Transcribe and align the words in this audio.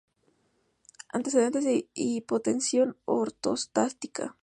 Antecedentes 1.13 1.63
de 1.63 1.87
hipotensión 1.93 2.97
ortostática. 3.05 4.35